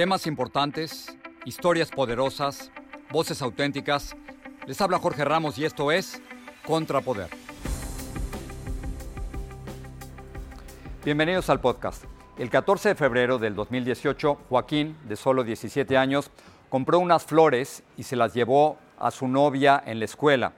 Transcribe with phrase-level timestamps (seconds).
[0.00, 2.72] Temas importantes, historias poderosas,
[3.10, 4.16] voces auténticas.
[4.66, 6.22] Les habla Jorge Ramos y esto es
[6.66, 7.28] Contrapoder.
[11.04, 12.04] Bienvenidos al podcast.
[12.38, 16.30] El 14 de febrero del 2018, Joaquín, de solo 17 años,
[16.70, 20.54] compró unas flores y se las llevó a su novia en la escuela.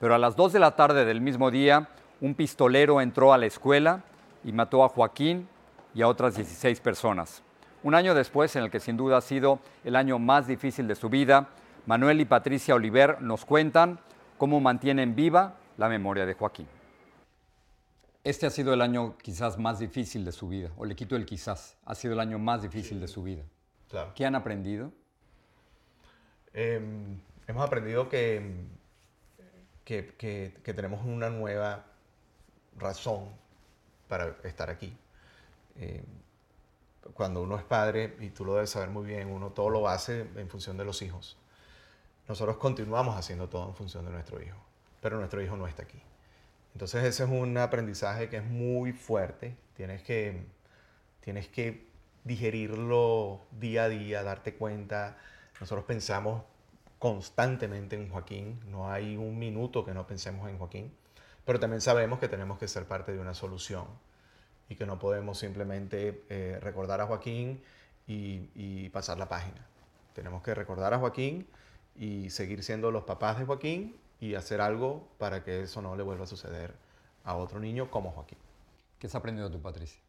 [0.00, 1.88] Pero a las 2 de la tarde del mismo día,
[2.20, 4.02] un pistolero entró a la escuela
[4.42, 5.46] y mató a Joaquín
[5.94, 7.44] y a otras 16 personas.
[7.82, 10.94] Un año después, en el que sin duda ha sido el año más difícil de
[10.94, 11.48] su vida,
[11.86, 13.98] Manuel y Patricia Oliver nos cuentan
[14.38, 16.68] cómo mantienen viva la memoria de Joaquín.
[18.22, 21.26] Este ha sido el año quizás más difícil de su vida, o le quito el
[21.26, 23.42] quizás, ha sido el año más difícil de su vida.
[23.90, 24.12] Claro.
[24.14, 24.92] ¿Qué han aprendido?
[26.54, 27.18] Em,
[27.48, 28.54] hemos aprendido que,
[29.84, 31.84] que, tenemos una nueva
[32.78, 33.24] razón
[34.06, 34.96] para estar aquí.
[35.76, 36.04] Em,
[37.14, 40.28] cuando uno es padre, y tú lo debes saber muy bien, uno todo lo hace
[40.36, 41.36] en función de los hijos.
[42.28, 44.58] Nosotros continuamos haciendo todo en función de nuestro hijo,
[45.00, 46.00] pero nuestro hijo no está aquí.
[46.74, 49.56] Entonces ese es un aprendizaje que es muy fuerte.
[49.74, 50.46] Tienes que,
[51.20, 51.86] tienes que
[52.24, 55.18] digerirlo día a día, darte cuenta.
[55.60, 56.44] Nosotros pensamos
[56.98, 60.94] constantemente en Joaquín, no hay un minuto que no pensemos en Joaquín,
[61.44, 63.86] pero también sabemos que tenemos que ser parte de una solución
[64.72, 67.60] y que no podemos simplemente eh, recordar a Joaquín
[68.06, 69.66] y, pasar la página.
[70.14, 71.46] Tenemos que recordar a Joaquín
[71.94, 76.02] y seguir siendo los papás de Joaquín y hacer algo para que eso no le
[76.02, 76.74] vuelva a suceder
[77.24, 78.38] a otro niño como Joaquín.
[78.98, 80.00] ¿Qué has aprendido tú, Patricia?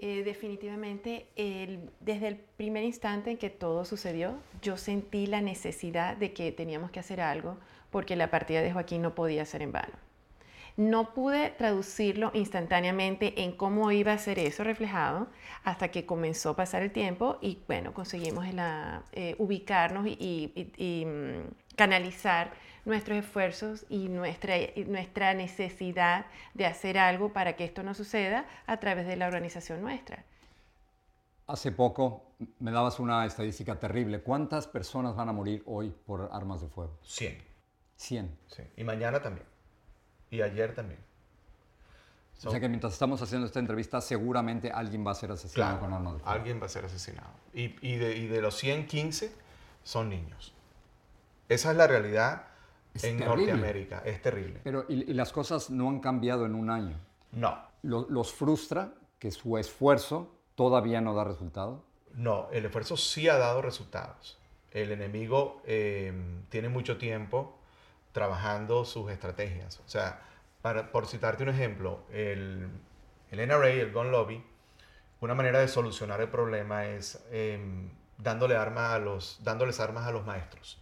[0.00, 1.26] Eh, definitivamente,
[2.00, 6.90] desde el primer instante en que todo sucedió, yo sentí la necesidad de que teníamos
[6.90, 7.56] que hacer algo
[7.90, 9.94] porque la partida de Joaquín no podía ser en vano.
[10.76, 15.26] No pude traducirlo instantáneamente en cómo iba a ser eso reflejado
[15.64, 18.44] hasta que comenzó a pasar el tiempo y bueno, conseguimos
[19.12, 22.52] eh, ubicarnos y, mm, canalizar
[22.84, 24.54] nuestros esfuerzos y nuestra,
[24.86, 29.80] nuestra necesidad de hacer algo para que esto no suceda a través de la organización
[29.80, 30.24] nuestra.
[31.46, 34.20] Hace poco me dabas una estadística terrible.
[34.20, 36.98] ¿Cuántas personas van a morir hoy por armas de fuego?
[37.02, 37.38] 100.
[37.96, 38.38] 100.
[38.46, 38.62] Sí.
[38.76, 39.55] Y mañana también.
[40.30, 41.00] Y ayer también.
[42.44, 45.92] o sea que mientras estamos haciendo esta entrevista, seguramente alguien va a ser asesinado con
[45.92, 46.38] armas de fuego.
[46.38, 47.30] Alguien va a ser asesinado.
[47.54, 49.32] Y, y, de, y, de, los 115
[49.82, 50.52] son niños.
[51.48, 52.46] Esa es la realidad
[53.02, 54.02] en Norteamérica.
[54.04, 54.60] Es terrible.
[54.64, 56.98] Pero, y, las cosas no han cambiado en un año?
[57.32, 57.58] No.
[57.82, 61.84] ¿Los frustra que su esfuerzo todavía no da resultado?
[62.14, 64.38] No, el esfuerzo sí ha dado resultados.
[64.70, 66.12] El enemigo eh,
[66.48, 67.58] tiene mucho tiempo
[68.16, 69.78] trabajando sus estrategias.
[69.84, 70.22] O sea,
[70.62, 72.66] para, por citarte un ejemplo, el,
[73.30, 74.42] el NRA, el Gun Lobby,
[75.20, 80.12] una manera de solucionar el problema es em, dándole arma a los, dándoles armas a
[80.12, 80.80] los maestros.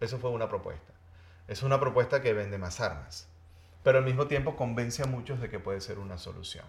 [0.00, 0.94] Eso fue una propuesta.
[1.48, 3.28] Es una propuesta que vende más armas,
[3.82, 6.64] pero al mismo tiempo convence a muchos de que puede ser una solución.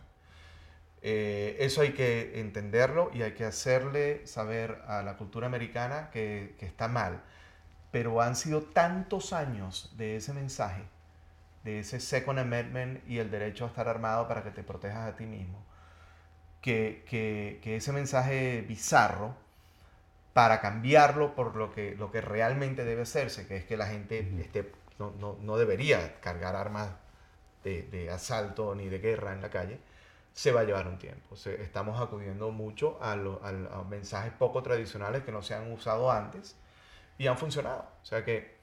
[1.04, 6.58] Eh, eso hay que entenderlo y hay que hacerle saber a la cultura americana que,
[6.60, 7.24] que está mal
[7.96, 10.84] pero han sido tantos años de ese mensaje,
[11.64, 15.16] de ese Second Amendment y el derecho a estar armado para que te protejas a
[15.16, 15.64] ti mismo,
[16.60, 19.34] que, que, ese mensaje bizarro,
[20.34, 24.20] para cambiarlo por lo que, lo que realmente debe hacerse, que es que la gente
[24.42, 26.90] esté, no, no, no, debería cargar armas
[27.64, 29.80] de, de, asalto ni de guerra en la calle,
[30.34, 31.36] se va a llevar un tiempo.
[31.46, 33.16] estamos acudiendo mucho a,
[33.90, 36.58] mensajes poco tradicionales que no se han usado antes
[37.18, 37.88] y han funcionado.
[38.02, 38.56] O sea que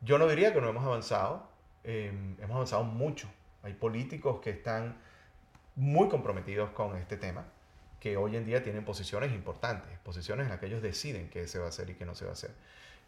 [0.00, 1.48] yo no diría que no hemos avanzado,
[1.84, 3.28] em, hemos avanzado mucho.
[3.62, 4.96] Hay políticos que están
[5.74, 7.44] muy comprometidos con este tema,
[8.00, 11.58] que hoy en día tienen posiciones importantes, posiciones en las que ellos deciden qué se
[11.58, 12.54] va a hacer y qué no se va a hacer.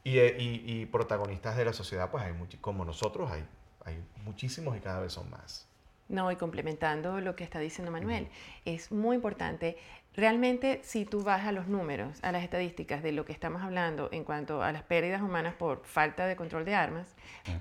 [0.04, 3.44] Y, eh, y, protagonistas de la sociedad, pues hay como nosotros, hay,
[3.84, 5.66] hay muchísimos y cada vez son más.
[6.08, 8.28] No, y complementando lo que está diciendo Manuel,
[8.64, 9.76] es muy importante.
[10.14, 14.08] Realmente, si tú vas a los números, a las estadísticas de lo que estamos hablando
[14.10, 17.14] en cuanto a las pérdidas humanas por falta de control de armas,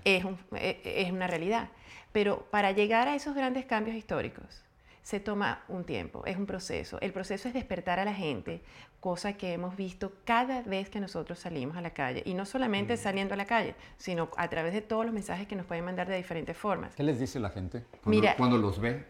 [0.06, 0.24] es,
[0.56, 1.70] e, es una realidad.
[2.14, 4.64] Pero para llegar a esos grandes cambios históricos,
[5.08, 7.00] se toma un tiempo, es un proceso.
[7.00, 8.62] El proceso es despertar a la gente,
[9.00, 12.24] cosa que hemos visto cada vez que nosotros salimos a la calle.
[12.26, 15.56] Y no solamente saliendo a la calle, sino a través de todos los mensajes que
[15.56, 16.94] nos pueden mandar de diferentes formas.
[16.94, 19.06] ¿Qué les dice la gente cuando, Mira, cuando los ve?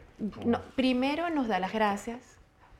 [0.76, 2.37] primero nos da las gracias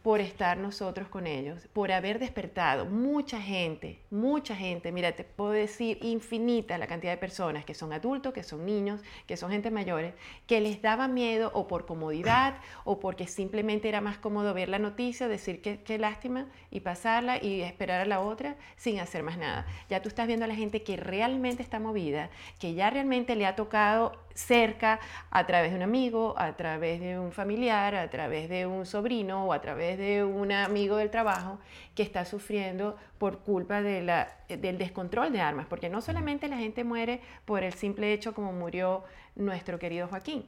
[0.08, 5.52] por estar nosotros con ellos, por haber despertado mucha gente, mucha gente, mira, te puedo
[5.52, 9.70] decir infinita la cantidad de personas que son adultos, que son niños, que son gente
[9.70, 10.14] mayores,
[10.46, 12.56] que les daba miedo o por comodidad
[12.86, 17.60] o porque simplemente era más cómodo ver la noticia, decir qué lástima y pasarla y
[17.60, 19.68] esperar a la otra sin hacer más nada.
[19.90, 23.46] Ya tú estás viendo a la gente que realmente está movida, que ya realmente le
[23.46, 25.00] ha tocado cerca
[25.32, 29.46] a través de un amigo, a través de un familiar, a través de un sobrino
[29.46, 31.60] o a través de un amigo del trabajo
[31.96, 36.58] que está sufriendo por culpa de la, del descontrol de armas, porque no solamente la
[36.58, 39.04] gente muere por el simple hecho como murió
[39.36, 40.46] nuestro querido Joaquín,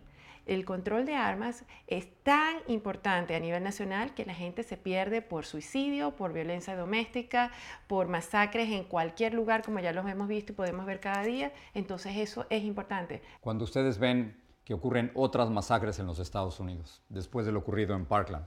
[0.50, 5.22] el control de armas es tan importante a nivel nacional que la gente se pierde
[5.22, 7.52] por suicidio, por violencia doméstica,
[7.88, 11.54] por masacres en cualquier lugar, como ya los hemos visto y podemos ver cada día.
[11.76, 13.22] Entonces eso es importante.
[13.42, 14.36] Cuando ustedes ven
[14.66, 18.46] que ocurren otras masacres en los Estados Unidos, después de lo ocurrido en Parkland,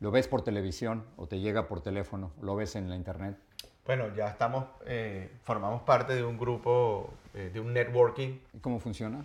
[0.00, 2.32] ¿lo ves por televisión o te llega por teléfono?
[2.40, 3.36] ¿Lo ves en la internet?
[3.84, 8.38] Bueno, ya estamos, eh, formamos parte de un grupo, eh, de un networking.
[8.54, 9.24] ¿Y cómo funciona?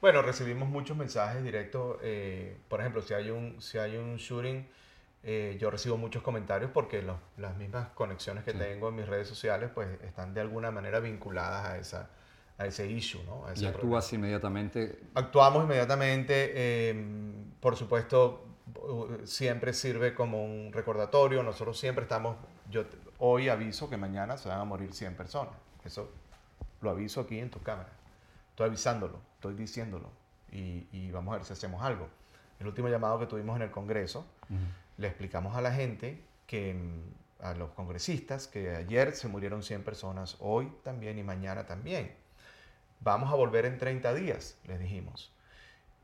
[0.00, 1.98] Bueno, recibimos muchos mensajes directos.
[2.02, 4.66] Eh, por ejemplo, si hay un, si hay un shooting,
[5.24, 7.02] eh, yo recibo muchos comentarios porque
[7.36, 11.66] las mismas conexiones que tengo en mis redes sociales pues están de alguna manera vinculadas
[11.66, 12.10] a, esa,
[12.58, 13.20] a ese issue.
[13.24, 13.44] ¿no?
[13.56, 15.00] ¿Y actúas inmediatamente?
[15.14, 16.90] Actuamos inmediatamente.
[16.90, 18.44] Em, por supuesto,
[19.24, 21.42] siempre sirve como un recordatorio.
[21.42, 22.36] Nosotros siempre estamos,
[22.70, 22.84] yo
[23.18, 25.54] hoy aviso que mañana se van a morir 100 personas.
[25.84, 26.08] Eso
[26.82, 27.97] lo aviso aquí en tu cámara.
[28.58, 30.10] Estoy avisándolo, estoy diciéndolo
[30.50, 32.08] y, vamos a ver si hacemos algo.
[32.58, 34.26] El último llamado que tuvimos en el Congreso,
[34.96, 39.84] le explicamos a la gente que mm, a los congresistas que ayer se murieron 100
[39.84, 42.12] personas, hoy también y mañana también.
[42.98, 45.32] Vamos a volver en 30 días, les dijimos.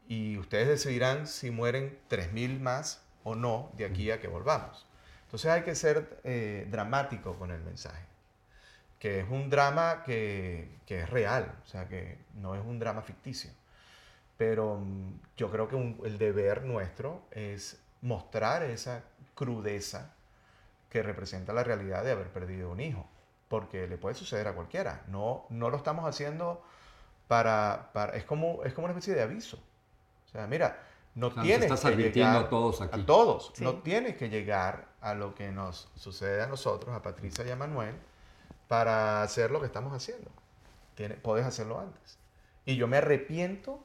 [0.06, 4.86] Y ustedes decidirán si mueren 3.000 más o no de aquí a que volvamos.
[5.24, 8.13] Entonces hay que ser eh, dramático con el mensaje
[8.99, 13.02] que es un drama que, que, es real, o sea, que no es un drama
[13.02, 13.50] ficticio.
[14.37, 19.02] Pero mm, yo creo que el deber nuestro es mostrar esa
[19.35, 20.14] crudeza
[20.91, 23.06] que representa la realidad de haber perdido un hijo,
[23.49, 25.02] porque le puede suceder a cualquiera.
[25.08, 26.62] No, no lo estamos haciendo
[27.26, 29.58] para, para es, como, es como una especie de aviso.
[30.26, 30.79] O sea, mira,
[31.14, 33.00] no tienes que llegar a todos aquí.
[33.00, 33.52] A todos.
[33.61, 37.56] No tienes que llegar a lo que nos sucede a nosotros, a Patricia y a
[37.56, 37.94] Manuel,
[38.68, 40.30] para hacer lo que estamos haciendo.
[40.94, 42.18] Tienes, puedes hacerlo antes.
[42.64, 43.82] Y yo me arrepiento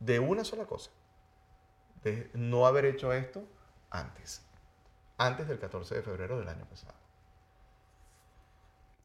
[0.00, 0.90] de una sola cosa,
[2.02, 3.44] de no haber hecho esto
[3.90, 4.42] antes,
[5.16, 6.94] antes del 14 de febrero del año pasado.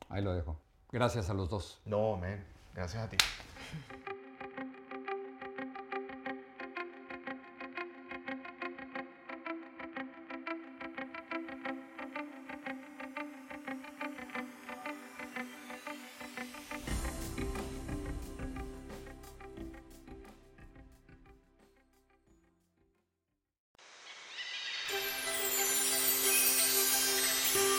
[0.10, 0.58] Ahí lo dejo.
[0.92, 1.82] Gracias a los dos.
[1.86, 3.18] No, men, gracias a ti.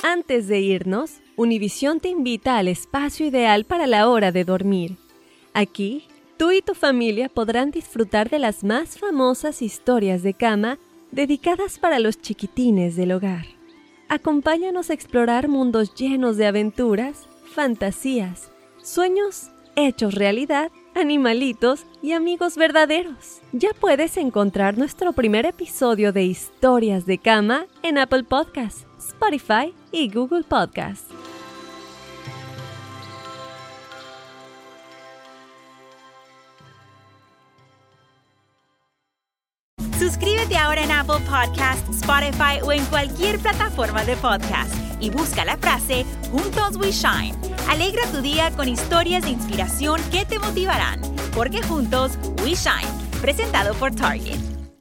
[0.07, 4.99] Antes de irnos, Univisión te invita al espacio ideal para la hora de dormir.
[5.55, 6.07] Aquí,
[6.37, 10.79] tú y tu familia podrán disfrutar de las más famosas historias de cama
[11.11, 13.47] dedicadas para los chiquitines del hogar.
[14.11, 23.41] Acompáñanos a explorar mundos llenos de aventuras, fantasías, sueños hechos realidad, animalitos y amigos verdaderos.
[23.53, 28.87] Ya puedes encontrar nuestro primer episodio de Historias de Cama en Apple Podcasts
[29.25, 31.11] Spotify y Google Podcast.
[39.99, 45.57] Suscríbete ahora en Apple Podcasts, Spotify o en cualquier plataforma de podcast y busca la
[45.57, 47.35] frase Juntos We Shine.
[47.69, 51.01] Alegra tu día con historias de inspiración que te motivarán,
[51.35, 54.54] porque juntos We Shine, presentado por Target.